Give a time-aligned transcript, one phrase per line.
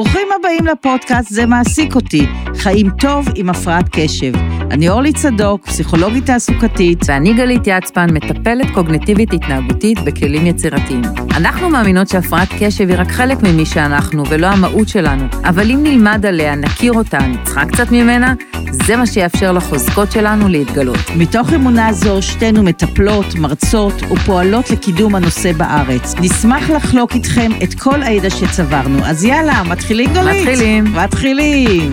[0.00, 4.32] ברוכים הבאים לפודקאסט זה מעסיק אותי, חיים טוב עם הפרעת קשב.
[4.70, 6.98] אני אורלי צדוק, פסיכולוגית תעסוקתית.
[7.06, 11.02] ואני גלית יצפן, מטפלת קוגנטיבית התנהגותית בכלים יצירתיים.
[11.36, 16.26] אנחנו מאמינות שהפרעת קשב היא רק חלק ממי שאנחנו ולא המהות שלנו, אבל אם נלמד
[16.26, 18.34] עליה, נכיר אותה, נצחק קצת ממנה,
[18.72, 20.98] זה מה שיאפשר לחוזקות שלנו להתגלות.
[21.16, 26.14] מתוך אמונה זו, שתינו מטפלות, מרצות ופועלות לקידום הנושא בארץ.
[26.20, 29.06] נשמח לחלוק איתכם את כל הידע שצברנו.
[29.06, 30.48] אז יאללה, מתחילים גלית?
[30.48, 30.84] מתחילים.
[30.84, 31.92] מתחילים.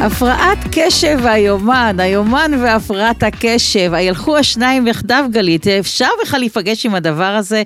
[0.00, 7.24] הפרעת קשב והיומן, היומן והפרעת הקשב, הילכו השניים יחדיו גלית, אפשר בכלל להיפגש עם הדבר
[7.24, 7.62] הזה?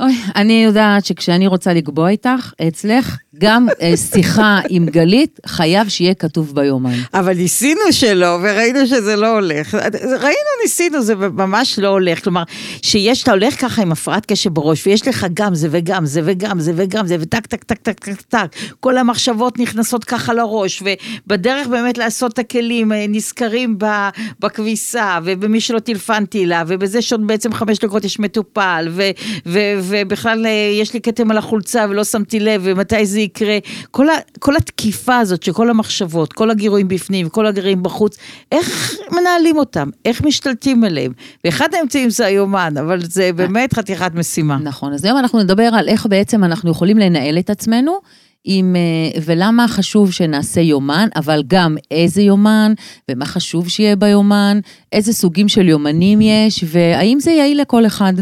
[0.00, 6.14] אוי, אני יודעת שכשאני רוצה לקבוע איתך, אצלך, גם אה, שיחה עם גלית, חייב שיהיה
[6.14, 6.94] כתוב ביומן.
[7.14, 9.74] אבל ניסינו שלא, וראינו שזה לא הולך.
[10.04, 12.24] ראינו, ניסינו, זה ממש לא הולך.
[12.24, 12.42] כלומר,
[12.82, 16.60] שיש, אתה הולך ככה עם הפרעת קשב בראש, ויש לך גם זה וגם זה וגם
[16.60, 18.46] זה וגם זה, וטק, טק, טק, טק, טק, טק.
[18.80, 20.82] כל המחשבות נכנסות ככה לראש,
[21.26, 23.78] ובדרך באמת לעשות את הכלים, אה, נזכרים
[24.40, 28.88] בכביסה, ובמי שלא טילפנתי לה, ובזה שעוד בעצם חמש דקות יש מטופל,
[29.46, 33.58] ובכלל אה, יש לי כתם על החולצה ולא שמתי לב, ומתי זה יקרה.
[33.90, 38.16] כל, ה, כל התקיפה הזאת של כל המחשבות, כל הגירויים בפנים וכל הגירויים בחוץ,
[38.52, 39.88] איך מנהלים אותם?
[40.04, 41.12] איך משתלטים עליהם?
[41.44, 44.56] ואחד האמצעים זה היומן, אבל זה באמת חתיכת משימה.
[44.56, 47.98] נכון, אז היום אנחנו נדבר על איך בעצם אנחנו יכולים לנהל את עצמנו.
[48.44, 52.72] עם, אה, ולמה חשוב שנעשה יומן, אבל גם איזה יומן,
[53.10, 54.60] ומה חשוב שיהיה ביומן,
[54.92, 58.12] איזה סוגים של יומנים יש, והאם זה יעיל לכל אחד.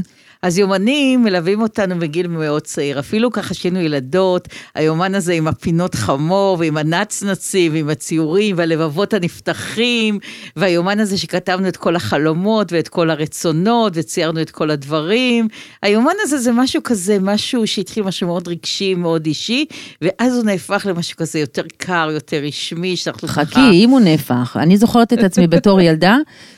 [0.46, 5.94] אז יומנים מלווים אותנו בגיל מאוד צעיר, אפילו ככה שהיינו ילדות, היומן הזה עם הפינות
[5.94, 10.18] חמור ועם הנצנצים ועם הציורים והלבבות הנפתחים,
[10.56, 15.48] והיומן הזה שכתבנו את כל החלומות ואת כל הרצונות וציירנו את כל הדברים.
[15.82, 19.64] היומן הזה זה משהו כזה, משהו שהתחיל משהו מאוד רגשי, מאוד אישי,
[20.02, 24.56] ואז הוא נהפך למשהו כזה יותר קר, יותר רשמי, שאנחנו חכי, אם הוא נהפך.
[24.60, 26.16] אני זוכרת את עצמי בתור ילדה,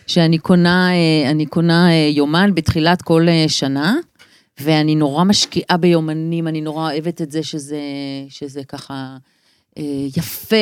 [0.09, 3.97] שאני קונה, אה, קונה אה, יומן בתחילת כל אה, שנה,
[4.61, 7.81] ואני נורא משקיעה ביומנים, אני נורא אוהבת את זה שזה,
[8.29, 9.17] שזה ככה...
[10.17, 10.57] יפה,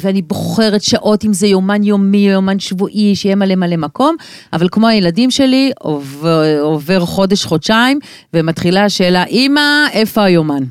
[0.00, 4.16] ואני בוחרת שעות אם זה יומן יומי, יומן שבועי, שיהיה מלא מלא מקום,
[4.52, 7.98] אבל כמו הילדים שלי, עובר, עובר חודש, חודשיים,
[8.34, 10.62] ומתחילה השאלה, אמא, איפה היומן?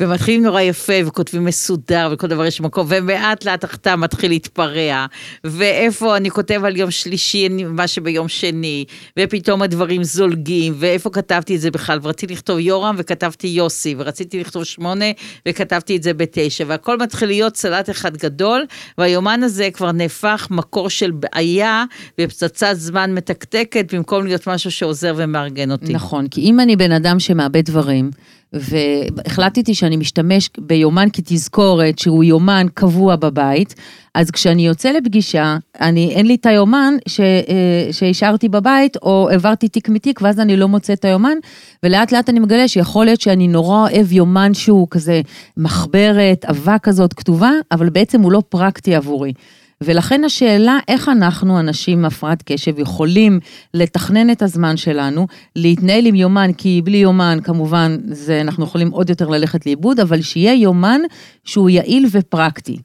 [0.00, 5.06] ומתחילים נורא יפה, וכותבים מסודר, וכל דבר יש מקום, ומאט לאט החתם מתחיל להתפרע,
[5.44, 8.84] ואיפה אני כותב על יום שלישי, מה שביום שני,
[9.18, 14.64] ופתאום הדברים זולגים, ואיפה כתבתי את זה בכלל, ורציתי לכתוב יורם, וכתבתי יוסי, ורציתי לכתוב
[14.64, 15.04] שמונה,
[15.48, 18.64] וכתבתי את זה בתשע, והכל מתחיל להיות סלט אחד גדול,
[18.98, 21.84] והיומן הזה כבר נהפך מקור של בעיה,
[22.20, 25.92] ופצצת זמן מתקתקת, במקום להיות משהו שעוזר ומארגן אותי.
[25.92, 28.10] נכון, כי אם אני בן אדם שמאבד דברים,
[28.54, 33.74] והחלטתי שאני משתמש ביומן כתזכורת, שהוא יומן קבוע בבית,
[34.14, 39.88] אז כשאני יוצא לפגישה, אני, אין לי את היומן אה, שהשארתי בבית, או העברתי תיק
[39.88, 41.36] מתיק, ואז אני לא מוצא את היומן,
[41.82, 45.20] ולאט לאט אני מגלה שיכול להיות שאני נורא אוהב יומן שהוא כזה
[45.56, 49.32] מחברת, אבק כזאת כתובה, אבל בעצם הוא לא פרקטי עבורי.
[49.80, 53.40] ולכן השאלה, איך אנחנו, אנשים עם הפרעת קשב, יכולים
[53.74, 55.26] לתכנן את הזמן שלנו,
[55.56, 60.22] להתנהל עם יומן, כי בלי יומן, כמובן, זה, אנחנו יכולים עוד יותר ללכת לאיבוד, אבל
[60.22, 61.00] שיהיה יומן
[61.44, 62.76] שהוא יעיל ופרקטי.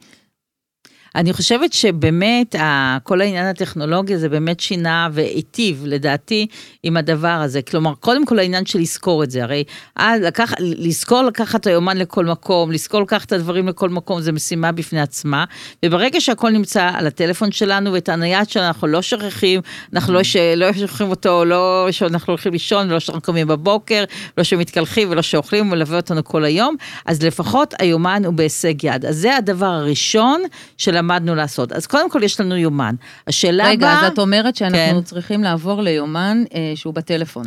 [1.19, 2.55] אני חושבת שבאמת
[3.03, 6.47] כל העניין הטכנולוגי זה באמת שינה והיטיב לדעתי
[6.83, 7.61] עם הדבר הזה.
[7.61, 9.63] כלומר, קודם כל העניין של לזכור את זה, הרי
[9.95, 14.71] אז לקח, לזכור לקחת היומן לכל מקום, לזכור לקחת את הדברים לכל מקום, זה משימה
[14.71, 15.45] בפני עצמה,
[15.85, 19.61] וברגע שהכל נמצא על הטלפון שלנו ואת הנייד שלנו, אנחנו לא שוכחים,
[19.93, 20.35] אנחנו לא, ש...
[20.35, 24.03] לא שוכחים אותו, לא שאנחנו הולכים לישון, ולא שאנחנו קמים בבוקר,
[24.37, 26.75] לא שמתקלחים ולא שאוכלים, הוא מלווה אותנו כל היום,
[27.05, 29.05] אז לפחות היומן הוא בהישג יד.
[29.05, 30.43] אז זה הדבר הראשון
[30.77, 31.71] של למדנו לעשות.
[31.71, 32.95] אז קודם כל יש לנו יומן.
[33.27, 33.71] השאלה הבאה...
[33.71, 34.07] רגע.
[34.07, 35.01] אז את אומרת שאנחנו כן.
[35.01, 37.45] צריכים לעבור ליומן אה, שהוא בטלפון.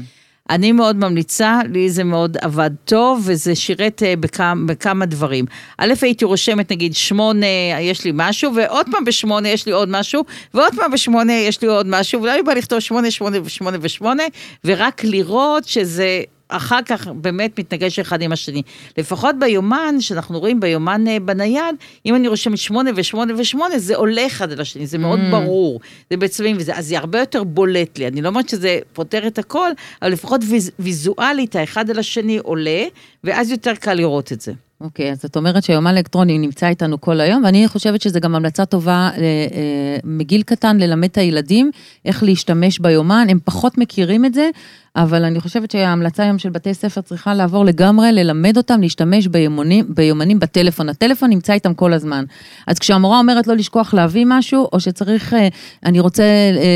[0.51, 5.45] אני מאוד ממליצה, לי זה מאוד עבד טוב, וזה שירת אה, בכמה, בכמה דברים.
[5.79, 7.47] א', הייתי רושמת נגיד שמונה,
[7.81, 11.69] יש לי משהו, ועוד פעם בשמונה יש לי עוד משהו, ועוד פעם בשמונה יש לי
[11.69, 14.23] עוד משהו, ואולי בא לכתוב שמונה, שמונה ושמונה ושמונה,
[14.65, 16.23] ורק לראות שזה
[16.57, 18.63] אחר כך באמת מתנגש אחד עם השני.
[18.99, 21.75] לפחות ביומן, שאנחנו רואים ביומן אה, בנייד,
[22.07, 25.31] אם אני רושמת שמונה ושמונה ושמונה, זה עולה אחד על השני, זה מאוד mm.
[25.31, 28.07] ברור, זה בצבעים וזה, אז זה הרבה יותר בולט לי.
[28.07, 29.71] אני לא אומרת שזה פותר את הכל,
[30.03, 32.85] אבל לפחות ויז, ויזואלית, האחד על השני עולה,
[33.25, 34.53] ואז יותר קל לראות את זה.
[34.83, 38.65] אוקיי, אז את אומרת שהיומן אלקטרוני נמצא איתנו כל היום, ואני חושבת שזו גם המלצה
[38.65, 41.71] טובה אה, אה, מגיל קטן ללמד את הילדים
[42.05, 44.51] איך להשתמש ביומן, הם פחות מכירים את זה,
[44.97, 49.85] אבל אני חושבת שההמלצה היום של בתי ספר צריכה לעבור לגמרי, ללמד אותם להשתמש ביומנים,
[49.89, 50.89] ביומנים בטלפון.
[50.89, 52.25] הטלפון נמצא איתם כל הזמן.
[52.67, 55.49] אז כשהמורה אומרת לא לשכוח להביא משהו, או שצריך, אה,
[55.85, 56.25] אני רוצה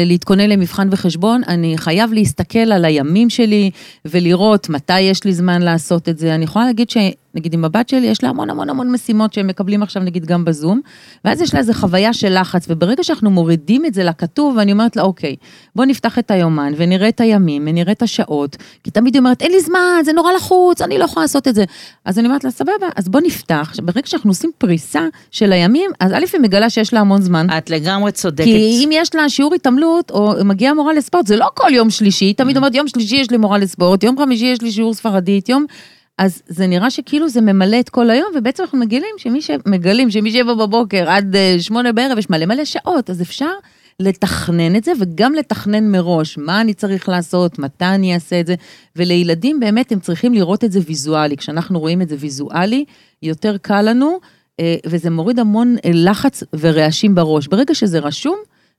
[0.07, 3.71] להתכונן למבחן וחשבון, אני חייב להסתכל על הימים שלי
[4.05, 6.35] ולראות מתי יש לי זמן לעשות את זה.
[6.35, 6.97] אני יכולה להגיד ש...
[7.37, 10.45] נגיד עם הבת שלי, יש לה המון המון המון משימות שהם מקבלים עכשיו נגיד גם
[10.45, 10.81] בזום,
[11.25, 14.97] ואז יש לה איזו חוויה של לחץ, וברגע שאנחנו מורידים את זה לכתוב, ואני אומרת
[14.97, 15.37] לה, אוקיי,
[15.77, 19.53] בוא נפתח את היומן ונראה את הימים ונראה את השעות, כי תמיד היא אומרת, אין
[19.53, 21.65] לי זמן, זה נורא לחוץ, אני לא יכולה לעשות את זה.
[22.05, 26.13] אז אני אומרת לה, סבבה, אז בוא נפתח, ברגע שאנחנו עושים פריסה של הימים, אז
[26.13, 27.47] א', היא מגלה שיש לה המון זמן.
[27.59, 28.45] את לגמרי צודקת.
[28.45, 32.25] כי אם יש לה שיעור התעמלות, או מגיעה מורה לספורט, זה לא כל יום שלישי,
[32.25, 35.49] היא תמיד אומרת, יום שלישי יש לי מורה לספורט, יום חמישי יש לי שיעור ספרדית,
[35.49, 35.67] יום...
[36.19, 40.31] אז זה נראה שכאילו זה ממלא את כל היום, ובעצם אנחנו מגלים שמי שמגלים שמי
[40.31, 43.51] שבע בבוקר עד אה, שמונה בערב יש מלא מלא שעות, אז אפשר
[44.01, 48.55] לתכנן את זה וגם לתכנן מראש מה אני צריך לעשות, מתי אני אעשה את זה,
[48.97, 51.37] ולילדים באמת הם צריכים לראות את זה ויזואלי.
[51.37, 52.85] כשאנחנו רואים את זה ויזואלי,
[53.23, 54.19] יותר קל לנו,
[54.61, 57.47] אה, וזה מוריד המון אה, לחץ ורעשים בראש.
[57.47, 58.37] ברגע שזה רשום,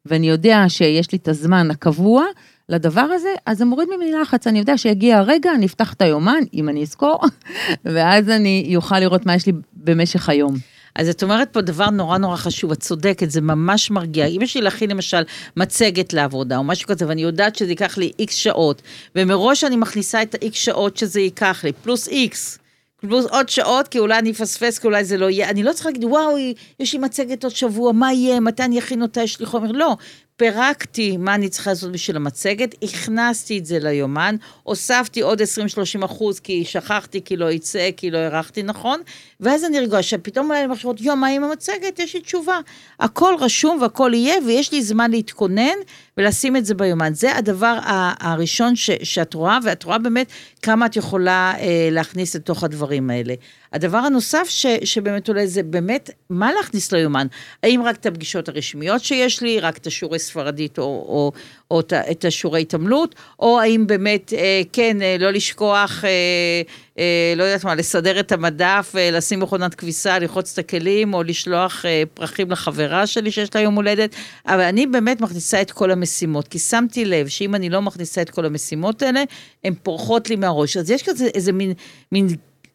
[0.08, 2.26] ואני יודע שיש לי את הזמן הקבוע,
[2.70, 6.40] לדבר הזה, אז זה מוריד ממני לחץ, אני יודע שיגיע הרגע, אני אפתח את היומן,
[6.54, 7.20] אם אני אזכור,
[7.94, 10.56] ואז אני אוכל לראות מה יש לי במשך היום.
[10.96, 14.26] אז את אומרת פה דבר נורא נורא חשוב, את צודקת, זה ממש מרגיע.
[14.26, 15.24] אם יש לי להכין למשל
[15.58, 18.82] מצגת לעבודה או משהו כזה, ואני יודעת שזה ייקח לי איקס שעות,
[19.16, 22.60] ומראש אני מכניסה את האיקס שעות שזה ייקח לי, פלוס איקס.
[23.02, 25.50] פלוס עוד שעות, כי אולי אני אפספס, כי אולי זה לא יהיה.
[25.50, 26.38] אני לא צריכה להגיד, וואו,
[26.80, 29.72] יש לי מצגת עוד שבוע, מה יהיה, מתי אני אכין אותה, יש לי חומר.
[29.72, 29.96] לא,
[30.38, 36.40] פירקתי מה אני צריכה לעשות בשביל המצגת, הכנסתי את זה ליומן, הוספתי עוד 20-30 אחוז
[36.40, 39.02] כי שכחתי, כי לא יצא, כי לא הערכתי נכון,
[39.40, 42.00] ואז אני רגועה שפתאום עולה לי מחשבות, יום, מה עם המצגת?
[42.00, 42.60] יש לי תשובה.
[43.00, 45.78] הכל רשום והכל יהיה, ויש לי זמן להתכונן
[46.18, 47.14] ולשים את זה ביומן.
[47.14, 47.80] זה הדבר
[48.20, 50.32] הראשון ש, שאת רואה, ואת רואה באמת
[50.62, 53.34] כמה את יכולה אה, להכניס לתוך הדברים האלה.
[53.74, 57.28] הדבר הנוסף ש, שבאמת עולה זה באמת, מה להכניס ליומן?
[57.64, 61.32] האם רק את הפגישות הרשמיות שיש לי, רק את השיעורי ספרדית או, או,
[61.72, 67.64] או את, השיעורי התעמלות, או האם באמת, אה, כן, אה, לא לשכוח, אה, לא יודעת
[67.64, 73.32] מה, לסדר את המדף, לשים מכונת כביסה, ללחוץ את הכלים, או לשלוח פרחים לחברה שלי
[73.32, 74.16] שיש לה יום הולדת,
[74.48, 78.30] אבל אני באמת מכניסה את כל המשימות, כי שמתי לב שאם אני לא מכניסה את
[78.30, 79.24] כל המשימות האלה,
[79.64, 80.78] הן פורחות לי מהראש.
[80.78, 81.74] אז יש כזה איזה מין,
[82.12, 82.28] מין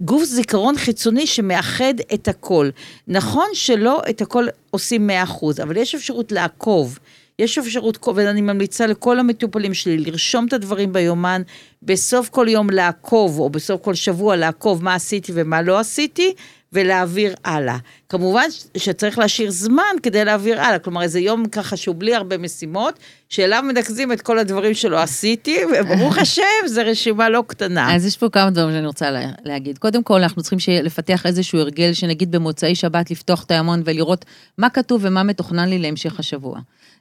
[0.04, 2.70] גוף זיכרון חיצוני שמאחד את הכל.
[3.08, 6.98] נכון שלא את הכל עושים 100%, אבל יש אפשרות לעקוב.
[7.38, 11.42] יש אפשרות, ואני ממליצה לכל המטופלים שלי לרשום את הדברים ביומן,
[11.82, 16.34] בסוף כל יום לעקוב, או בסוף כל שבוע לעקוב מה עשיתי ומה לא עשיתי,
[16.72, 17.76] ולהעביר הלאה.
[18.08, 18.44] כמובן
[18.76, 22.98] שצריך להשאיר זמן כדי להעביר הלאה, כלומר איזה יום ככה שהוא בלי הרבה משימות,
[23.28, 27.94] שאליו מנקזים את כל הדברים שלא עשיתי, וברוך השם, זו רשימה לא קטנה.
[27.94, 29.10] אז יש פה כמה דברים שאני רוצה
[29.44, 29.78] להגיד.
[29.78, 34.24] קודם כל, אנחנו צריכים לפתח איזשהו הרגל, שנגיד במוצאי שבת לפתוח את הימון ולראות
[34.58, 36.58] מה כתוב ומה מתוכנן לי להמשך השבוע.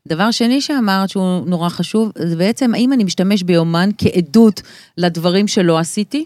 [0.08, 4.62] דבר שני שאמרת שהוא נורא חשוב, זה בעצם האם אני משתמש ביומן כעדות
[4.98, 6.26] לדברים שלא עשיתי,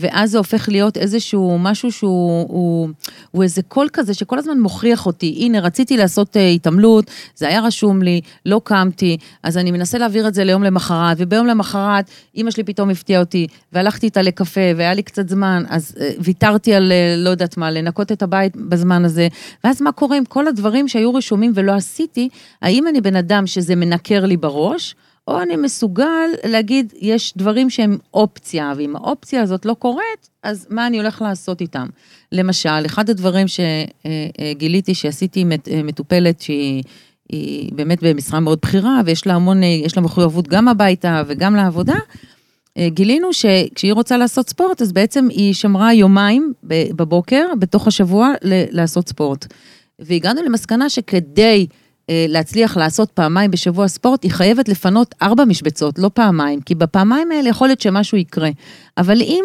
[0.00, 2.88] ואז זה הופך להיות איזשהו משהו שהוא הוא,
[3.30, 5.34] הוא איזה קול כזה שכל הזמן מוכיח אותי.
[5.40, 10.28] הנה, רציתי לעשות uh, התעמלות, זה היה רשום לי, לא קמתי, אז אני מנסה להעביר
[10.28, 14.94] את זה ליום למחרת, וביום למחרת אימא שלי פתאום הפתיעה אותי, והלכתי איתה לקפה, והיה
[14.94, 19.04] לי קצת זמן, אז uh, ויתרתי על, uh, לא יודעת מה, לנקות את הבית בזמן
[19.04, 19.28] הזה,
[19.64, 22.28] ואז מה קורה עם כל הדברים שהיו רשומים ולא עשיתי,
[22.62, 24.94] האם אני בן אדם שזה מנקר לי בראש,
[25.28, 30.86] או אני מסוגל להגיד, יש דברים שהם אופציה, ואם האופציה הזאת לא קורית, אז מה
[30.86, 31.86] אני הולך לעשות איתם?
[32.32, 35.52] למשל, אחד הדברים שגיליתי שעשיתי עם
[35.86, 36.82] מטופלת שהיא...
[37.28, 41.96] היא באמת במשרה מאוד בכירה, ויש לה המון, יש לה מחויבות גם הביתה וגם לעבודה,
[42.78, 49.46] גילינו שכשהיא רוצה לעשות ספורט, אז בעצם היא שמרה יומיים בבוקר, בתוך השבוע, לעשות ספורט.
[49.98, 51.76] והגענו למסקנה שכדי אה,
[52.28, 57.48] להצליח לעשות פעמיים בשבוע ספורט, היא חייבת לפנות ארבע משבצות, לא פעמיים, כי בפעמיים האלה
[57.48, 58.50] יכול להיות שמשהו יקרה.
[58.98, 59.44] אבל אם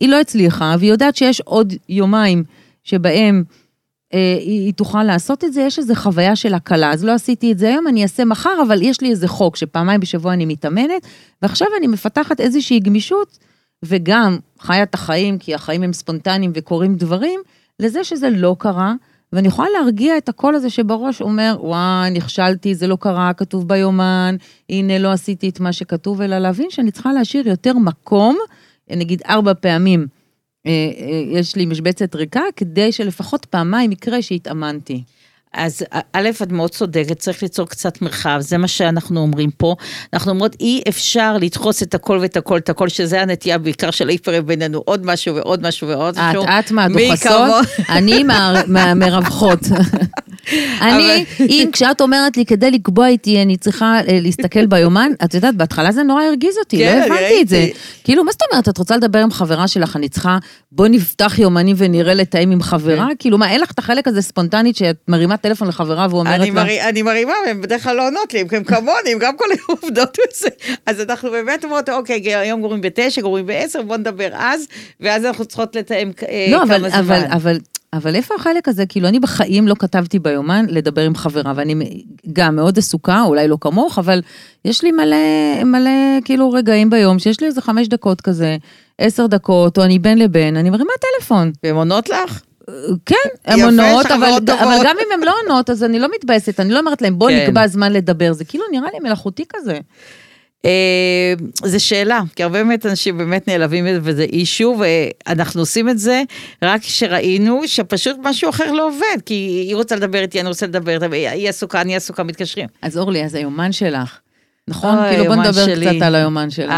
[0.00, 2.44] היא לא הצליחה, והיא יודעת שיש עוד יומיים
[2.84, 3.44] שבהם
[4.14, 6.90] אה, היא, היא תוכל לעשות את זה, יש איזו חוויה של הקלה.
[6.92, 10.00] אז לא עשיתי את זה היום, אני אעשה מחר, אבל יש לי איזה חוק שפעמיים
[10.00, 11.06] בשבוע אני מתאמנת,
[11.42, 13.38] ועכשיו אני מפתחת איזושהי גמישות,
[13.82, 17.40] וגם חיה את החיים, כי החיים הם ספונטניים וקורים דברים,
[17.80, 18.94] לזה שזה לא קרה.
[19.32, 24.36] ואני יכולה להרגיע את הקול הזה שבראש אומר, וואי, נכשלתי, זה לא קרה, כתוב ביומן,
[24.70, 28.38] הנה, לא עשיתי את מה שכתוב, אלא להבין שאני צריכה להשאיר יותר מקום,
[28.90, 30.06] נגיד ארבע פעמים
[30.66, 35.02] אה, אה, יש לי משבצת ריקה, כדי שלפחות פעמיים יקרה שהתאמנתי.
[35.54, 35.82] אז
[36.12, 39.76] א', את מאוד צודקת, צריך ליצור קצת מרחב, זה מה שאנחנו אומרים פה.
[40.12, 44.08] אנחנו אומרות, אי אפשר לדחוס את הכל ואת הכל, את הכל, שזה הנטייה בעיקר של
[44.08, 46.44] היפרים בינינו, עוד משהו ועוד משהו ועוד משהו.
[46.44, 48.24] את, את מהדוחסות, אני
[48.66, 49.60] מהמרווחות.
[50.80, 55.54] אני, אם כשאת אומרת לי, כדי לקבוע איתי, אני צריכה אה, להסתכל ביומן, את יודעת,
[55.54, 57.68] בהתחלה זה נורא הרגיז אותי, לא כן, הבנתי את זה.
[58.04, 60.38] כאילו, מה זאת אומרת, את רוצה לדבר עם חברה שלך, אני צריכה,
[60.72, 63.06] בוא נפתח יומנים ונראה לתאם עם חברה?
[63.08, 63.14] כן.
[63.18, 66.62] כאילו, מה, אין לך את החלק הזה ספונטנית שאת מרימה טלפון לחברה ואומרת לה...
[66.88, 70.18] אני מרימה, והם בדרך כלל לא עונות לי, הם כמוני, הם גם כל היום עובדות
[70.30, 70.48] בזה.
[70.86, 74.66] אז אנחנו באמת אומרות, אוקיי, היום גורמים בתשע, גורמים בעשר, בוא נדבר אז,
[75.00, 76.98] ואז אנחנו צריכות לתאם אה, לא, כמה זמן.
[76.98, 77.58] אבל, אבל,
[77.92, 78.86] אבל איפה החלק הזה?
[78.86, 83.56] כאילו, אני בחיים לא כתבתי ביומן לדבר עם חברה, ואני גם מאוד עסוקה, אולי לא
[83.60, 84.22] כמוך, אבל
[84.64, 88.56] יש לי מלא, מלא, כאילו, רגעים ביום, שיש לי איזה חמש דקות כזה,
[88.98, 91.52] עשר דקות, או אני בין לבין, אני מרימה טלפון.
[91.64, 92.42] והן עונות לך?
[93.06, 96.72] כן, הן עונות, אבל, אבל גם אם הן לא עונות, אז אני לא מתבאסת, אני
[96.72, 97.44] לא אומרת להם, בוא כן.
[97.46, 99.78] נקבע זמן לדבר, זה כאילו נראה לי מלאכותי כזה.
[100.64, 106.22] אה, זה שאלה, כי הרבה באמת אנשים באמת נעלבים וזה אישו, ואנחנו עושים את זה
[106.62, 110.98] רק כשראינו שפשוט משהו אחר לא עובד, כי היא רוצה לדבר איתי, אני רוצה לדבר,
[111.10, 112.68] היא עסוקה, אני עסוקה, מתקשרים.
[112.82, 114.18] אז אורלי, אז היומן שלך.
[114.68, 114.98] נכון?
[115.10, 115.86] כאילו בוא נדבר שלי.
[115.86, 116.72] קצת על היומן שלך.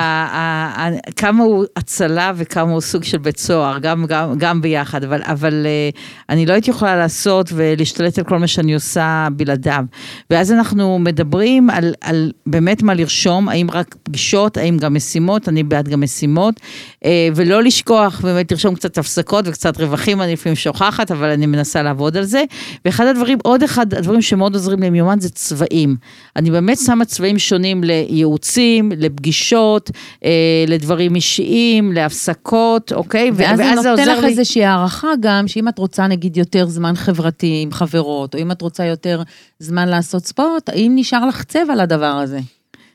[1.17, 5.67] כמה הוא הצלה וכמה הוא סוג של בית סוהר, גם, גם, גם ביחד, אבל, אבל
[5.93, 5.99] uh,
[6.29, 9.85] אני לא הייתי יכולה לעשות ולהשתלט על כל מה שאני עושה בלעדיו.
[10.31, 15.63] ואז אנחנו מדברים על, על באמת מה לרשום, האם רק פגישות, האם גם משימות, אני
[15.63, 21.11] בעד גם משימות, uh, ולא לשכוח באמת לרשום קצת הפסקות וקצת רווחים, אני לפעמים שוכחת,
[21.11, 22.43] אבל אני מנסה לעבוד על זה.
[22.85, 25.97] ואחד הדברים, עוד אחד הדברים שמאוד עוזרים לי עם יומן זה צבעים.
[26.37, 27.74] אני באמת שמה צבעים שונים.
[27.83, 29.91] לייעוצים, לפגישות,
[30.25, 33.31] אה, לדברים אישיים, להפסקות, אוקיי?
[33.35, 34.29] ואז זה נותן לך לי...
[34.29, 38.63] איזושהי הערכה גם, שאם את רוצה נגיד יותר זמן חברתי עם חברות, או אם את
[38.63, 39.23] רוצה יותר
[39.59, 42.41] זמן לעשות ספורט, האם נשאר לך צבע לדבר הזה?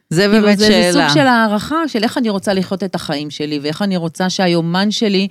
[0.09, 0.91] זה כאילו, באמת זה, שאלה.
[0.91, 4.29] זה סוג של הערכה של איך אני רוצה לחיות את החיים שלי, ואיך אני רוצה
[4.29, 5.27] שהיומן שלי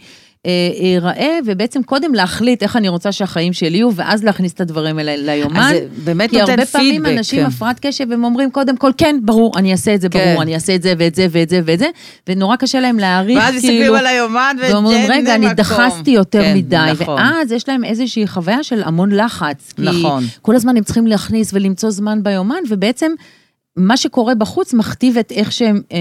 [0.81, 4.99] ייראה, אה, ובעצם קודם להחליט איך אני רוצה שהחיים שלי יהיו, ואז להכניס את הדברים
[4.99, 5.57] האלה ליומן.
[5.57, 6.57] אז זה באמת נותן פידבק.
[6.57, 7.17] כי הרבה פעמים כן.
[7.17, 10.25] אנשים הפרעת קשב, הם אומרים, קודם כל, כן, ברור, אני אעשה את זה, כן.
[10.25, 11.87] ברור, אני אעשה את זה ואת זה ואת זה ואת זה,
[12.29, 13.75] ונורא קשה להם להעריך, ואז כאילו...
[13.75, 17.21] מסתכלים על היומן ואין ואומרים, רגע, אני דחסתי יותר כן, מדי, נכון.
[17.21, 19.75] ואז יש להם איזושהי חוויה של המון לחץ.
[19.79, 20.25] נכון.
[20.43, 23.13] כל הזמן הם צריכים להכניס ולמצוא זמן ביומן, ובעצם...
[23.79, 25.81] מה שקורה בחוץ מכתיב את איך שהם...
[25.93, 25.99] אה,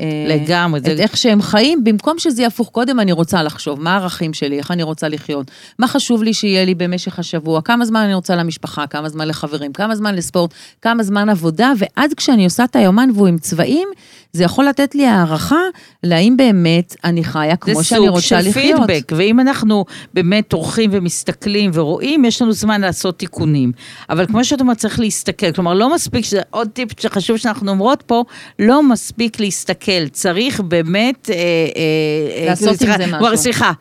[0.00, 0.80] אה, לגמרי.
[0.80, 0.90] את זה...
[0.90, 4.82] איך שהם חיים, במקום שזה יהפוך קודם, אני רוצה לחשוב, מה הערכים שלי, איך אני
[4.82, 9.08] רוצה לחיות, מה חשוב לי שיהיה לי במשך השבוע, כמה זמן אני רוצה למשפחה, כמה
[9.08, 13.38] זמן לחברים, כמה זמן לספורט, כמה זמן עבודה, ואז כשאני עושה את היומן והוא עם
[13.38, 13.88] צבעים,
[14.32, 15.60] זה יכול לתת לי הערכה
[16.02, 18.54] להאם באמת אני חיה כמו שאני רוצה לחיות.
[18.54, 23.72] זה סוג של פידבק, ואם אנחנו באמת טורחים ומסתכלים ורואים, יש לנו זמן לעשות תיקונים.
[24.10, 28.02] אבל כמו שאת אומרת, צריך להסתכל, כלומר, לא מספיק, שזה עוד טיפ שחשוב שאנחנו אומרות
[28.02, 28.24] פה,
[28.58, 31.30] לא מספיק להסתכל, צריך באמת...
[31.30, 33.36] אה, אה, לעשות עם זה משהו.
[33.36, 33.72] סליחה.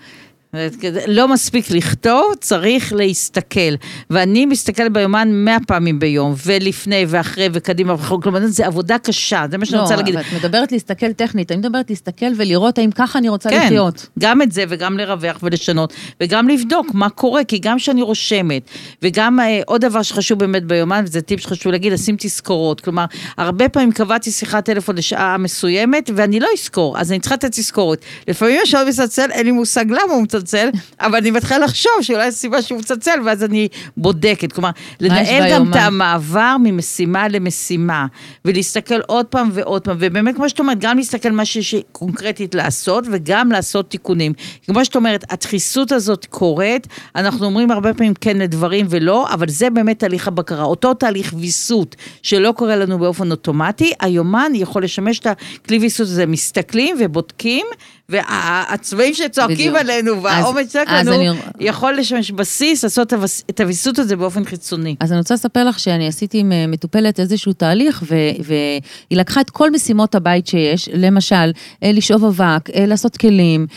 [1.08, 3.76] לא מספיק לכתוב, צריך להסתכל.
[4.10, 9.58] ואני מסתכלת ביומן מאה פעמים ביום, ולפני ואחרי וקדימה ואחרי, כלומר, זו עבודה קשה, זה
[9.58, 10.16] מה שאני לא, רוצה להגיד.
[10.16, 13.66] לא, אבל את מדברת להסתכל טכנית, אני מדברת להסתכל ולראות האם ככה אני רוצה כן,
[13.66, 14.00] לחיות.
[14.00, 18.70] כן, גם את זה וגם לרווח ולשנות, וגם לבדוק מה קורה, כי גם כשאני רושמת,
[19.02, 22.82] וגם אה, עוד דבר שחשוב באמת ביומן, וזה טיפ שחשוב להגיד, לשים תזכורות.
[22.82, 23.06] כלומר,
[23.38, 28.00] הרבה פעמים קבעתי שיחת טלפון לשעה מסוימת, ואני לא אזכור, אז אני צריכה את התזכורת.
[28.28, 30.41] לפעמים השעון מצלצל, אין לי מושג למה הוא מצלצל.
[30.42, 30.70] מצלצל,
[31.00, 33.68] אבל אני מתחילה לחשוב שאולי יש סיבה שהוא מצלצל, ואז אני
[33.98, 34.52] בודקת.
[34.52, 34.70] כלומר,
[35.00, 38.06] לנהל גם את המעבר ממשימה למשימה,
[38.46, 43.04] ולהסתכל עוד פעם ועוד פעם, ובאמת, כמו שאת אומרת, גם להסתכל מה שיש קונקרטית לעשות,
[43.12, 44.34] וגם לעשות תיקונים.
[44.66, 49.70] כמו שאת אומרת, הדחיסות הזאת קורית, אנחנו אומרים הרבה פעמים כן לדברים ולא, אבל זה
[49.70, 50.64] באמת תהליך הבקרה.
[50.64, 56.26] אותו תהליך ויסות שלא קורה לנו באופן אוטומטי, היומן יכול לשמש את הכלי ויסות הזה,
[56.26, 57.66] מסתכלים ובודקים,
[58.10, 61.30] והצבעים שצועקים עלינו, והעומד צועק לנו, אני...
[61.60, 63.14] יכול לשמש בסיס, לעשות
[63.50, 64.96] את הוויסות הזה באופן חיצוני.
[65.00, 68.16] אז אני רוצה לספר לך שאני עשיתי עם אה, מטופלת איזשהו תהליך, ו...
[68.44, 68.82] והיא
[69.20, 71.52] לקחה את כל משימות הבית שיש, למשל,
[71.84, 73.68] אה, לשאוב אבק, אה, לעשות כלים,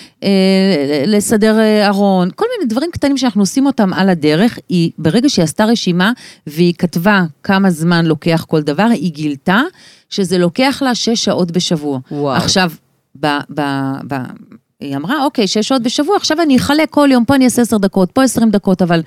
[1.07, 4.59] לסדר ארון, כל מיני דברים קטנים שאנחנו עושים אותם על הדרך.
[4.69, 6.13] היא, ברגע שהיא עשתה רשימה,
[6.47, 9.63] והיא כתבה כמה זמן לוקח כל דבר, היא גילתה
[10.11, 11.99] שזה לוקח לה שש שעות בשבוע.
[12.11, 12.37] וואו.
[12.37, 12.73] עכשיו,
[13.21, 13.61] ב, ב,
[14.09, 14.15] ב,
[14.81, 17.79] היא אמרה, אוקיי, שש שעות בשבוע, עכשיו אני אחלק כל יום, פה אני אעשה עשר
[17.79, 19.03] דקות, פה עשרים דקות, אבל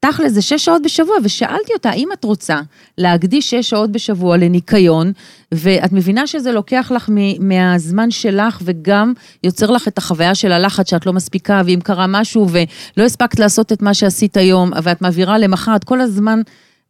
[0.00, 2.60] תכל'ס זה שש שעות בשבוע, ושאלתי אותה, האם את רוצה
[2.98, 5.12] להקדיש שש שעות בשבוע לניקיון,
[5.54, 7.10] ואת מבינה שזה לוקח לך
[7.40, 9.12] מהזמן שלך, וגם
[9.44, 13.72] יוצר לך את החוויה של הלחץ שאת לא מספיקה, ואם קרה משהו ולא הספקת לעשות
[13.72, 16.40] את מה שעשית היום, ואת מעבירה למחר את כל הזמן,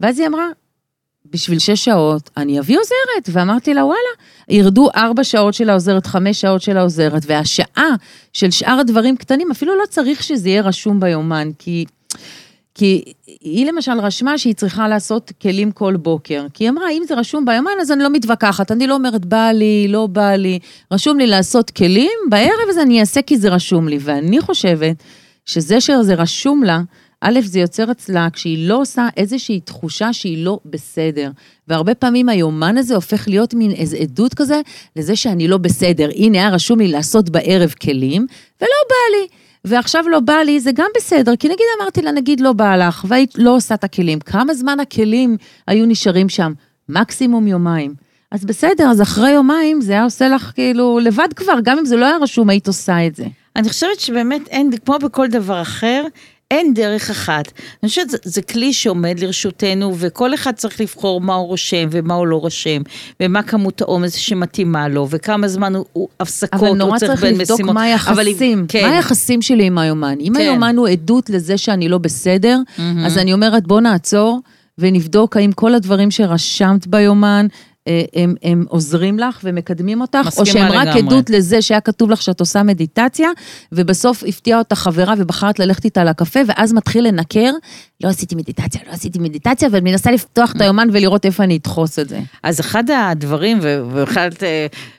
[0.01, 0.47] ואז היא אמרה,
[1.27, 3.29] בשביל שש שעות, אני אביא עוזרת.
[3.39, 3.99] ואמרתי לה, וואלה,
[4.49, 7.95] ירדו ארבע שעות של העוזרת, חמש שעות של העוזרת, והשעה
[8.33, 11.85] של שאר הדברים קטנים, אפילו לא צריך שזה יהיה רשום ביומן, כי...
[12.75, 13.03] כי
[13.41, 16.47] היא למשל רשמה שהיא צריכה לעשות כלים כל בוקר.
[16.55, 18.73] כי היא אמרה, אם זה רשום ביומן, אז אני לא מתווכחת.
[18.73, 20.59] אני לא אומרת, בא לי, לא בא לי.
[20.93, 23.99] רשום לי לעשות כלים, בערב אז אני אעשה כי זה רשום לי.
[24.00, 25.03] ואני חושבת
[25.47, 26.81] שזה שזה רשום לה,
[27.21, 31.31] א', זה יוצר אצלה כשהיא לא עושה איזושהי תחושה שהיא לא בסדר.
[31.69, 34.61] והרבה פעמים היומן הזה הופך להיות מין איזו עדות כזה
[34.97, 36.09] לזה שאני לא בסדר.
[36.15, 38.27] הנה, היה רשום לי לעשות בערב כלים,
[38.61, 39.27] ולא בא לי.
[39.65, 43.05] ועכשיו לא בא לי, זה גם בסדר, כי נגיד אמרתי לה, נגיד לא בא לך,
[43.09, 44.21] והיית לא עושה את הכלים.
[44.21, 45.37] כמה זמן הכלים
[45.67, 46.53] היו נשארים שם?
[46.89, 47.95] מקסימום יומיים.
[48.31, 51.97] אז בסדר, אז אחרי יומיים זה היה עושה לך כאילו לבד כבר, גם אם זה
[51.97, 53.25] לא היה רשום, היית עושה את זה.
[53.57, 56.05] אני חושבת שבאמת אין, כמו בכל דבר אחר,
[56.50, 57.52] אין דרך אחת.
[57.83, 62.26] אני חושבת שזה כלי שעומד לרשותנו, וכל אחד צריך לבחור מה הוא רושם ומה הוא
[62.26, 62.83] לא רושם,
[63.21, 66.80] ומה כמות העומס שמתאימה לו, וכמה זמן הוא, הוא הפסקות הוא צריך בין משימות.
[66.80, 68.88] אבל נורא צריך לבדוק מה היחסים, כן.
[68.88, 70.14] מה היחסים שלי עם היומן.
[70.21, 70.40] אם כן.
[70.40, 72.80] היומן הוא עדות לזה שאני לא בסדר, mm-hmm.
[73.07, 74.40] אז אני אומרת בוא נעצור.
[74.78, 77.47] ונבדוק האם כל הדברים שרשמת ביומן
[78.17, 81.01] הם, הם עוזרים לך ומקדמים אותך, או שהם רק לגמרי.
[81.01, 83.29] עדות לזה שהיה כתוב לך שאת עושה מדיטציה,
[83.73, 87.53] ובסוף הפתיעה אותה חברה ובחרת ללכת איתה לקפה, ואז מתחיל לנקר,
[88.05, 91.99] לא עשיתי מדיטציה, לא עשיתי מדיטציה, ואני מנסה לפתוח את היומן ולראות איפה אני אדחוס
[91.99, 92.21] את זה.
[92.43, 93.59] אז אחד הדברים,
[93.91, 94.31] ואחד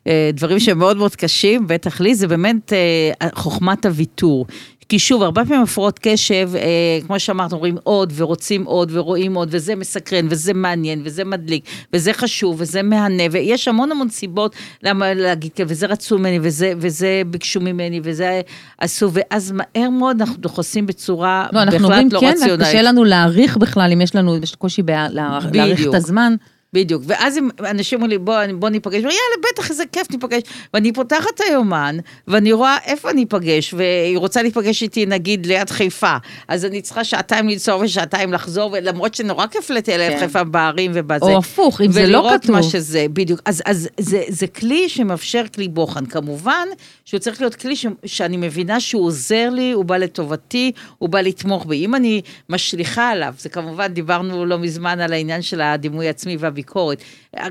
[0.05, 4.45] הדברים אה, שהם מאוד מאוד קשים, בטח לי, זה באמת אה, חוכמת הוויתור.
[4.91, 6.61] כי שוב, הרבה פעמים הפרעות קשב, אה,
[7.07, 12.13] כמו שאמרת, אומרים עוד, ורוצים עוד, ורואים עוד, וזה מסקרן, וזה מעניין, וזה מדליק, וזה
[12.13, 17.59] חשוב, וזה מהנה, ויש המון המון סיבות למה להגיד, וזה רצו ממני, וזה, וזה ביקשו
[17.59, 18.41] ממני, וזה
[18.77, 22.13] עשו, ואז מהר מאוד אנחנו דוחסים בצורה לא, בכלל לא רציונלית.
[22.13, 24.81] לא, אנחנו אומרים כן, וקשה לנו להעריך בכלל, אם יש לנו, יש קושי
[25.11, 26.35] להעריך את הזמן.
[26.73, 30.41] בדיוק, ואז אם אנשים אומרים לי, בוא, בוא ניפגש, יאללה, בטח, איזה כיף ניפגש.
[30.73, 35.69] ואני פותחת את היומן, ואני רואה איפה אני אפגש, והיא רוצה להיפגש איתי, נגיד, ליד
[35.69, 36.15] חיפה.
[36.47, 40.19] אז אני צריכה שעתיים לנסוע ושעתיים לחזור, ולמרות שנורא כיף לטייל ליד כן.
[40.19, 41.25] חיפה בערים ובזה.
[41.25, 42.25] או הפוך, אם זה לא כתוב.
[42.25, 43.41] ולראות מה שזה, בדיוק.
[43.45, 46.05] אז, אז זה, זה כלי שמאפשר כלי בוחן.
[46.05, 46.67] כמובן
[47.05, 51.21] שהוא צריך להיות כלי ש, שאני מבינה שהוא עוזר לי, הוא בא לטובתי, הוא בא
[51.21, 51.85] לתמוך בי.
[51.85, 56.60] אם אני משליכה עליו, זה כמובן, דיברנו לא מזמן על העניין של הדימוי העצמי והביטוי.
[56.61, 57.01] ביקורת.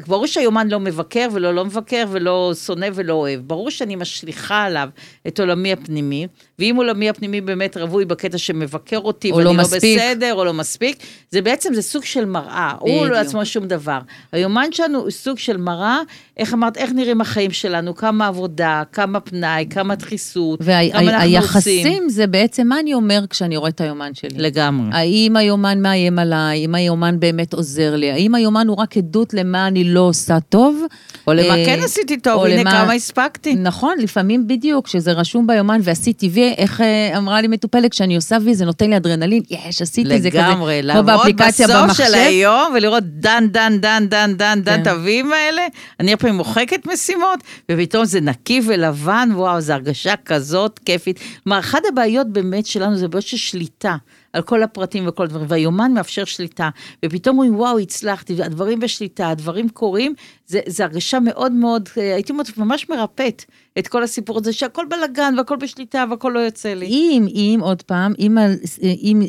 [0.07, 3.40] ברור שהיומן לא מבקר ולא לא מבקר ולא שונא ולא אוהב.
[3.40, 4.88] ברור שאני משליכה עליו
[5.27, 6.27] את עולמי הפנימי,
[6.59, 10.96] ואם עולמי הפנימי באמת רווי בקטע שמבקר אותי ואני לא, לא בסדר או לא מספיק,
[11.31, 12.73] זה בעצם, זה סוג של מראה.
[12.81, 13.99] הוא לא עצמו שום דבר.
[14.33, 15.99] היומן שלנו הוא סוג של מראה,
[16.37, 21.18] איך אמרת, איך נראים החיים שלנו, כמה עבודה, כמה פנאי, כמה דחיסות, וה- כמה אנחנו
[21.18, 21.33] עושים.
[21.33, 24.29] והיחסים זה בעצם מה אני אומר כשאני רואה את היומן שלי.
[24.38, 24.88] לגמרי.
[24.92, 29.66] האם היומן מאיים עליי, האם היומן באמת עוזר לי, האם היומן הוא רק עדות למה
[29.66, 30.82] אני לא עושה טוב.
[31.26, 32.70] או למה אה, כן עשיתי טוב, הנה למה...
[32.70, 33.54] כמה הספקתי.
[33.54, 38.36] נכון, לפעמים בדיוק, כשזה רשום ביומן ועשיתי וי, איך אה, אמרה לי מטופלת, כשאני עושה
[38.44, 42.72] וי זה נותן לי אדרנלין, יש, עשיתי את זה כזה, לגמרי, לעמוד בסוף של היום
[42.76, 44.90] ולראות דן, דן, דן, דן, דן, דן, את כן.
[44.90, 45.62] הוויים האלה,
[46.00, 51.18] אני הרבה פעמים מוחקת משימות, ופתאום זה נקי ולבן, וואו, זו הרגשה כזאת כיפית.
[51.44, 53.96] כלומר, אחת הבעיות באמת שלנו זה בעיות של שליטה.
[54.32, 56.68] על כל הפרטים וכל הדברים, והיומן מאפשר שליטה,
[57.04, 60.14] ופתאום אומרים, וואו, הצלחתי, הדברים בשליטה, הדברים קורים,
[60.46, 63.44] זה, זה הרגשה מאוד מאוד, אה, הייתי אומרת, ממש מרפאת
[63.78, 66.86] את כל הסיפור הזה, שהכל בלאגן והכל בשליטה והכל לא יוצא לי.
[66.86, 68.38] אם, אם, עוד פעם, אם,
[68.82, 69.22] אם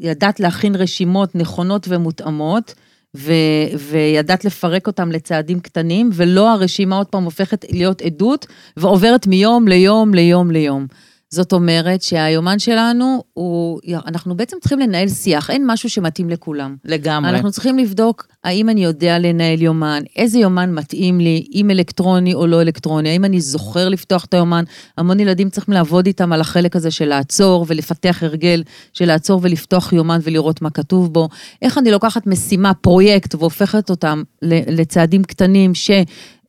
[0.00, 2.74] ידעת להכין רשימות נכונות ומותאמות,
[3.16, 3.32] ו,
[3.78, 10.14] וידעת לפרק אותם לצעדים קטנים, ולא הרשימה עוד פעם הופכת להיות עדות, ועוברת מיום ליום
[10.14, 10.86] ליום ליום.
[11.34, 16.76] זאת אומרת שהיומן שלנו הוא, אנחנו בעצם צריכים לנהל שיח, אין משהו שמתאים לכולם.
[16.84, 17.30] לגמרי.
[17.30, 22.46] אנחנו צריכים לבדוק האם אני יודע לנהל יומן, איזה יומן מתאים לי, אם אלקטרוני או
[22.46, 24.64] לא אלקטרוני, האם אני זוכר לפתוח את היומן.
[24.98, 29.92] המון ילדים צריכים לעבוד איתם על החלק הזה של לעצור ולפתח הרגל של לעצור ולפתוח
[29.92, 31.28] יומן ולראות מה כתוב בו.
[31.62, 35.90] איך אני לוקחת משימה, פרויקט, והופכת אותם לצעדים קטנים ש...
[35.90, 36.04] אה,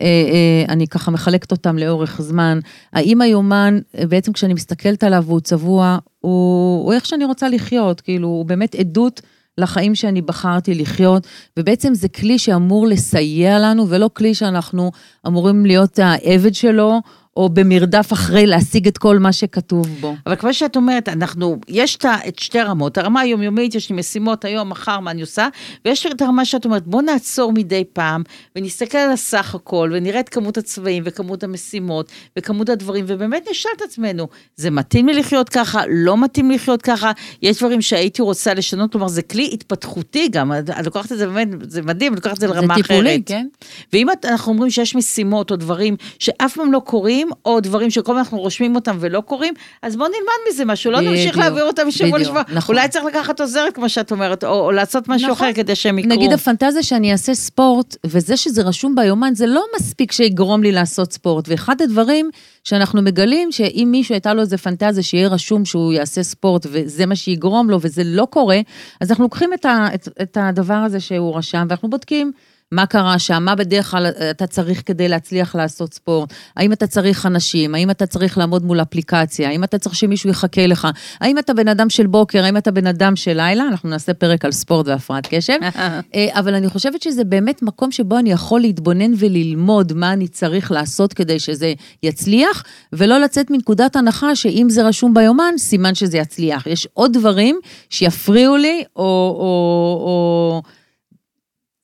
[0.07, 2.59] אה, אני ככה מחלקת אותם לאורך זמן.
[2.93, 8.27] האם היומן, בעצם כשאני מסתכלת עליו והוא צבוע, הוא, הוא איך שאני רוצה לחיות, כאילו,
[8.27, 9.21] הוא באמת עדות
[9.57, 11.27] לחיים שאני בחרתי לחיות,
[11.59, 14.91] ובעצם זה כלי שאמור לסייע לנו, ולא כלי שאנחנו
[15.27, 16.99] אמורים להיות העבד שלו,
[17.37, 20.15] או במרדף אחרי להשיג את כל מה שכתוב בו.
[20.25, 24.69] אבל כמו שאת אומרת, אנחנו, יש את שתי הרמות, הרמה היומיומית, יש לי משימות היום,
[24.69, 25.47] מחר, מה אני עושה,
[25.85, 28.23] ויש את הרמה שאת אומרת, בוא נעצור מדי פעם,
[28.55, 33.81] ונסתכל על הסך הכל, ונראה את כמות הצבעים, וכמות המשימות, וכמות הדברים, ובאמת נשאל את
[33.81, 38.53] עצמנו, זה מתאים לי לחיות ככה, לא מתאים לי לחיות ככה, יש דברים שהייתי רוצה
[38.53, 42.33] לשנות, כלומר, זה כלי התפתחותי גם, את את לוקחת את זה באמת, זה מדהים, לוקחת
[42.33, 42.87] את זה לרמה זה אחרת.
[42.87, 43.47] טיפולי, כן?
[43.93, 48.11] ואם את- אנחנו אומרים שיש משימות או דברים שאף פעם לא קורים, או דברים שכל
[48.11, 51.87] הזמן אנחנו רושמים אותם ולא קורים, אז בואו נלמד מזה משהו, לא נמשיך להעביר אותם
[51.87, 52.41] משבוע בדיוק, לשבוע.
[52.53, 52.75] נכון.
[52.75, 55.47] אולי צריך לקחת עוזרת, כמו שאת אומרת, או, או לעשות משהו נכון.
[55.47, 56.11] אחר כדי שהם יקרו.
[56.11, 61.13] נגיד הפנטזיה שאני אעשה ספורט, וזה שזה רשום ביומן, זה לא מספיק שיגרום לי לעשות
[61.13, 61.49] ספורט.
[61.49, 62.29] ואחד הדברים
[62.63, 67.15] שאנחנו מגלים, שאם מישהו הייתה לו איזה פנטזיה שיהיה רשום שהוא יעשה ספורט, וזה מה
[67.15, 68.59] שיגרום לו, וזה לא קורה,
[69.01, 72.31] אז אנחנו לוקחים את, ה, את, את הדבר הזה שהוא רשם, ואנחנו בודקים.
[72.71, 77.25] מה קרה שם, מה בדרך כלל אתה צריך כדי להצליח לעשות ספורט, האם אתה צריך
[77.25, 80.87] אנשים, האם אתה צריך לעמוד מול אפליקציה, האם אתה צריך שמישהו יחכה לך,
[81.21, 84.45] האם אתה בן אדם של בוקר, האם אתה בן אדם של לילה, אנחנו נעשה פרק
[84.45, 85.57] על ספורט והפרעת קשב,
[86.15, 90.71] אה, אבל אני חושבת שזה באמת מקום שבו אני יכול להתבונן וללמוד מה אני צריך
[90.71, 96.67] לעשות כדי שזה יצליח, ולא לצאת מנקודת הנחה שאם זה רשום ביומן, סימן שזה יצליח.
[96.67, 99.03] יש עוד דברים שיפריעו לי, או...
[99.39, 100.61] או, או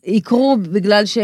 [0.07, 1.17] יקרו בגלל ש...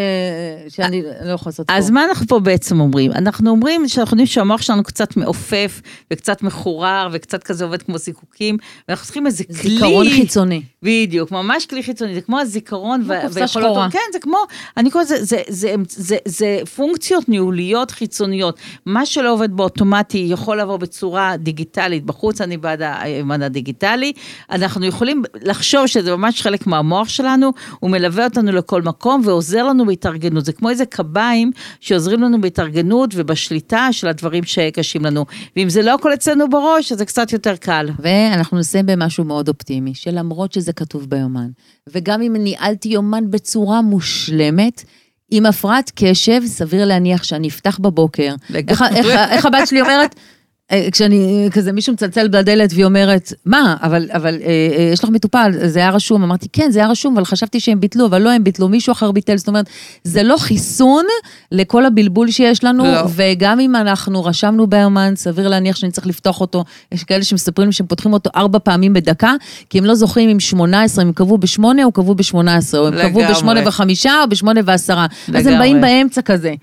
[0.70, 1.94] שאני לא יכולה לעשות אז ספורט.
[1.94, 3.12] מה אנחנו פה בעצם אומרים?
[3.12, 8.58] אנחנו אומרים שאנחנו יודעים שהמוח שלנו קצת מעופף, וקצת מחורר, וקצת כזה עובד כמו זיקוקים,
[8.88, 9.70] ואנחנו צריכים איזה כלי...
[9.70, 10.62] זיכרון חיצוני.
[10.84, 13.04] בדיוק, ממש כלי חיצוני, זה כמו הזיכרון.
[13.04, 13.92] כמו קופסה שחורה.
[13.92, 14.38] כן, זה כמו,
[14.78, 18.60] אני קוראת לזה, זה, זה, זה, זה, זה פונקציות ניהוליות חיצוניות.
[18.86, 24.14] מה שלא עובד באוטומטי יכול לעבור בצורה דיגיטלית בחוץ, אני בעד הימן הדיגיטלי.
[24.52, 29.86] אנחנו יכולים לחשוב שזה ממש חלק מהמוח שלנו, הוא מלווה אותנו לכל מקום ועוזר לנו
[29.86, 30.46] בהתארגנות.
[30.46, 35.26] זה כמו איזה קביים שעוזרים לנו בהתארגנות ובשליטה של הדברים שקשים לנו.
[35.56, 37.90] ואם זה לא הכל אצלנו בראש, אז זה קצת יותר קל.
[38.00, 41.50] ואנחנו נסיים במשהו מאוד אופטימי, שלמרות שזה כתוב ביומן,
[41.94, 44.84] וגם אם ניהלתי יומן בצורה מושלמת,
[45.32, 48.36] עם הפרעת קשב, סביר להניח שאני אפתח בבוקר.
[48.68, 50.16] איך, איך, איך הבת שלי אומרת?
[50.72, 54.48] אה, כשאני, כזה מישהו מצלצל בדלת והיא אומרת, מה, אבל, אבל אה,
[54.78, 57.80] אה, יש לך מטופל, זה היה רשום, אמרתי, כן, זה היה רשום, אבל חשבתי שהם
[57.80, 59.66] ביטלו, אבל לא הם ביטלו, מישהו אחר ביטל, זאת אומרת,
[60.04, 61.06] זה לא חיסון
[61.52, 63.04] לכל הבלבול שיש לנו, לא.
[63.16, 67.74] וגם אם אנחנו רשמנו ביומן, סביר להניח שאני צריך לפתוח אותו, יש כאלה שמספרים לי
[67.74, 69.34] שהם פותחים אותו ארבע פעמים בדקה,
[69.70, 72.34] כי הם לא זוכרים אם 18, אם הם קבעו בשמונה או קבעו ב-18,
[72.78, 73.28] או הם קבעו לגמרי.
[73.34, 75.06] בשמונה וחמישה או בשמונה ועשרה.
[75.28, 75.58] אז הם לגמרי.
[75.58, 76.54] באים באמצע כזה.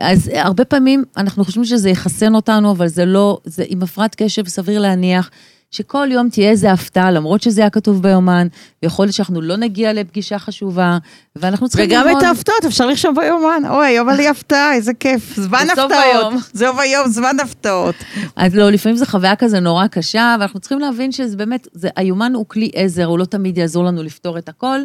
[0.00, 4.48] אז הרבה פעמים אנחנו חושבים שזה יחסן אותנו, אבל זה לא, זה עם הפרעת קשב
[4.48, 5.30] סביר להניח.
[5.70, 8.46] שכל יום תהיה איזה הפתעה, למרות שזה היה כתוב ביומן,
[8.82, 10.98] ויכול להיות שאנחנו לא נגיע לפגישה חשובה,
[11.36, 12.22] ואנחנו צריכים וגם ללמוד.
[12.22, 13.62] את ההפתעות אפשר לרשום ביומן.
[13.68, 15.36] אוי, היום היה לי הפתעה, איזה כיף.
[15.36, 15.92] זמן הפתעות.
[15.92, 16.36] היום.
[16.52, 17.94] זהו ביום, זמן הפתעות.
[18.36, 22.32] אז לא, לפעמים זו חוויה כזה נורא קשה, ואנחנו צריכים להבין שזה באמת, זה, היומן
[22.34, 24.80] הוא כלי עזר, הוא לא תמיד יעזור לנו לפתור את הכל,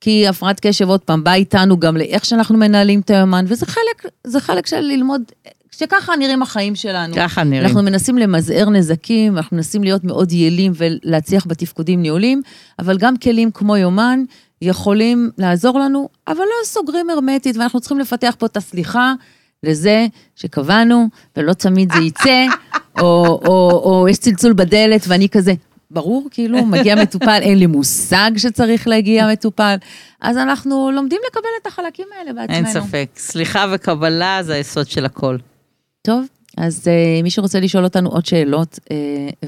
[0.00, 4.12] כי הפרעת קשב, עוד פעם, באה איתנו גם לאיך שאנחנו מנהלים את היומן, וזה חלק,
[4.26, 5.22] זה חלק של ללמוד,
[5.78, 7.14] שככה נראים החיים שלנו.
[7.16, 7.64] ככה נראים.
[7.64, 12.42] אנחנו מנסים למזער נזקים, אנחנו מנסים להיות מאוד יעילים ולהצליח בתפקודים ניהולים,
[12.78, 14.20] אבל גם כלים כמו יומן
[14.62, 19.12] יכולים לעזור לנו, אבל לא סוגרים הרמטית, ואנחנו צריכים לפתח פה את הסליחה
[19.62, 20.06] לזה
[20.36, 22.44] שקבענו, ולא תמיד זה יצא,
[23.00, 25.52] או, או, או יש צלצול בדלת ואני כזה,
[25.90, 29.76] ברור, כאילו, מגיע מטופל, אין לי מושג שצריך להגיע מטופל,
[30.20, 32.58] אז אנחנו לומדים לקבל את החלקים האלה בעצמנו.
[32.58, 33.08] אין ספק.
[33.16, 35.36] סליחה וקבלה זה היסוד של הכל.
[36.06, 36.24] טוב,
[36.56, 38.88] אז uh, מי שרוצה לשאול אותנו עוד שאלות, uh,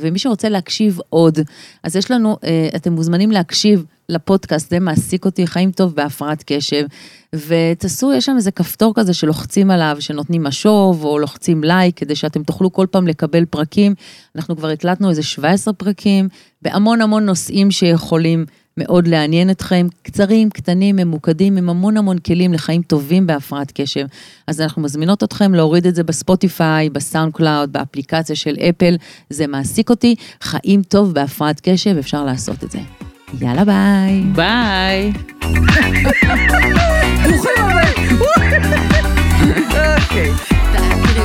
[0.00, 1.38] ומי שרוצה להקשיב עוד,
[1.82, 6.86] אז יש לנו, uh, אתם מוזמנים להקשיב לפודקאסט, זה מעסיק אותי, חיים טוב בהפרעת קשב,
[7.34, 12.42] ותעשו, יש שם איזה כפתור כזה שלוחצים עליו, שנותנים משוב, או לוחצים לייק, כדי שאתם
[12.42, 13.94] תוכלו כל פעם לקבל פרקים.
[14.36, 16.28] אנחנו כבר הקלטנו איזה 17 פרקים,
[16.62, 18.46] בהמון המון נושאים שיכולים
[18.78, 24.06] מאוד לעניין אתכם, קצרים, קטנים, ממוקדים, עם המון המון כלים לחיים טובים בהפרעת קשב.
[24.46, 28.96] אז אנחנו מזמינות אתכם להוריד את זה בספוטיפיי, ב SoundCloud, באפליקציה של אפל,
[29.30, 30.14] זה מעסיק אותי.
[30.42, 32.78] חיים טובים בהפרעת קשב, אפשר לעשות את זה.
[33.40, 34.22] יאללה ביי.
[34.34, 35.12] ביי.
[39.96, 40.30] אוקיי.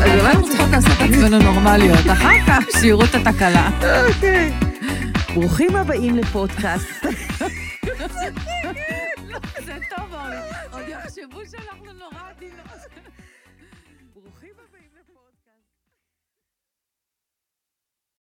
[0.04, 3.70] אז אולי אנחנו צריכות לעשות את עצמנו נורמליות, אחר כך שיראו את התקלה.
[4.08, 4.54] אוקיי.
[5.34, 7.31] ברוכים הבאים לפודקאסט.
[8.22, 8.32] the
[8.64, 8.71] thing.